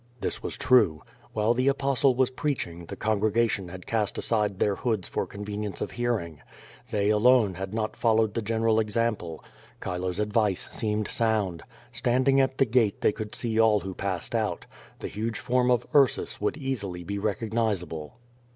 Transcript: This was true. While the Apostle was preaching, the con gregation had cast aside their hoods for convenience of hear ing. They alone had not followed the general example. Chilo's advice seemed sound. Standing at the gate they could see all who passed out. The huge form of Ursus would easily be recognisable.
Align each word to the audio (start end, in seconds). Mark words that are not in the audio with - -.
This 0.19 0.41
was 0.41 0.57
true. 0.57 1.03
While 1.33 1.53
the 1.53 1.67
Apostle 1.67 2.15
was 2.15 2.31
preaching, 2.31 2.87
the 2.87 2.95
con 2.95 3.21
gregation 3.21 3.69
had 3.69 3.85
cast 3.85 4.17
aside 4.17 4.57
their 4.57 4.77
hoods 4.77 5.07
for 5.07 5.27
convenience 5.27 5.79
of 5.79 5.91
hear 5.91 6.17
ing. 6.17 6.41
They 6.89 7.11
alone 7.11 7.53
had 7.53 7.71
not 7.71 7.95
followed 7.95 8.33
the 8.33 8.41
general 8.41 8.79
example. 8.79 9.43
Chilo's 9.83 10.19
advice 10.19 10.71
seemed 10.71 11.07
sound. 11.07 11.61
Standing 11.91 12.41
at 12.41 12.57
the 12.57 12.65
gate 12.65 13.01
they 13.01 13.11
could 13.11 13.35
see 13.35 13.59
all 13.59 13.81
who 13.81 13.93
passed 13.93 14.33
out. 14.33 14.65
The 14.97 15.07
huge 15.07 15.37
form 15.37 15.69
of 15.69 15.85
Ursus 15.93 16.41
would 16.41 16.57
easily 16.57 17.03
be 17.03 17.19
recognisable. 17.19 18.17